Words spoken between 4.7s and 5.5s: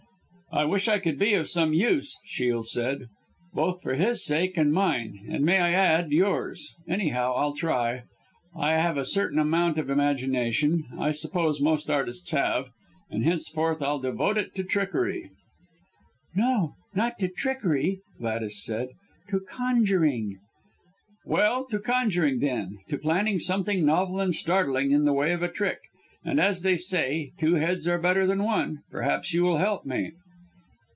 mine, and